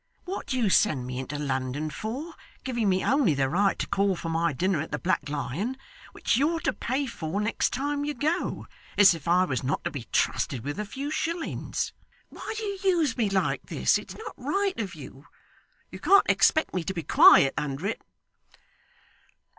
What 0.25 0.47
do 0.47 0.57
you 0.57 0.67
send 0.71 1.05
me 1.05 1.19
into 1.19 1.37
London 1.37 1.91
for, 1.91 2.33
giving 2.63 2.89
me 2.89 3.05
only 3.05 3.35
the 3.35 3.47
right 3.47 3.77
to 3.77 3.85
call 3.85 4.15
for 4.15 4.29
my 4.29 4.51
dinner 4.51 4.81
at 4.81 4.89
the 4.91 4.97
Black 4.97 5.29
Lion, 5.29 5.77
which 6.11 6.37
you're 6.37 6.59
to 6.61 6.73
pay 6.73 7.05
for 7.05 7.39
next 7.39 7.71
time 7.71 8.03
you 8.03 8.15
go, 8.15 8.65
as 8.97 9.13
if 9.13 9.27
I 9.27 9.43
was 9.45 9.61
not 9.63 9.83
to 9.83 9.91
be 9.91 10.07
trusted 10.11 10.63
with 10.63 10.79
a 10.79 10.85
few 10.85 11.11
shillings? 11.11 11.93
Why 12.29 12.55
do 12.57 12.63
you 12.63 12.79
use 12.97 13.15
me 13.15 13.29
like 13.29 13.67
this? 13.67 13.99
It's 13.99 14.15
not 14.17 14.33
right 14.37 14.79
of 14.79 14.95
you. 14.95 15.27
You 15.91 15.99
can't 15.99 16.25
expect 16.27 16.73
me 16.73 16.83
to 16.85 16.95
be 16.95 17.03
quiet 17.03 17.53
under 17.55 17.85
it. 17.85 18.01